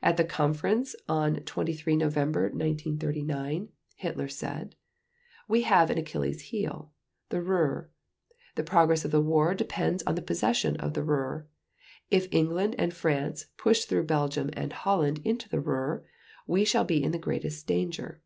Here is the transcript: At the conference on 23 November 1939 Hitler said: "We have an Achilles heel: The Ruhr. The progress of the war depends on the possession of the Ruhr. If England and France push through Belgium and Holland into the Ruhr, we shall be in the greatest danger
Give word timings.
At 0.00 0.16
the 0.16 0.22
conference 0.22 0.94
on 1.08 1.34
23 1.40 1.96
November 1.96 2.42
1939 2.42 3.68
Hitler 3.96 4.28
said: 4.28 4.76
"We 5.48 5.62
have 5.62 5.90
an 5.90 5.98
Achilles 5.98 6.40
heel: 6.52 6.92
The 7.30 7.42
Ruhr. 7.42 7.90
The 8.54 8.62
progress 8.62 9.04
of 9.04 9.10
the 9.10 9.20
war 9.20 9.56
depends 9.56 10.04
on 10.04 10.14
the 10.14 10.22
possession 10.22 10.76
of 10.76 10.94
the 10.94 11.02
Ruhr. 11.02 11.48
If 12.12 12.28
England 12.30 12.76
and 12.78 12.94
France 12.94 13.46
push 13.56 13.86
through 13.86 14.04
Belgium 14.04 14.50
and 14.52 14.72
Holland 14.72 15.20
into 15.24 15.48
the 15.48 15.58
Ruhr, 15.58 16.04
we 16.46 16.64
shall 16.64 16.84
be 16.84 17.02
in 17.02 17.10
the 17.10 17.18
greatest 17.18 17.66
danger 17.66 18.20